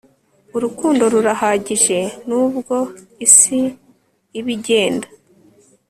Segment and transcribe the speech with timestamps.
[0.55, 2.77] urukundo rurahagije nubwo
[3.25, 3.59] isi
[4.39, 5.07] iba-igenda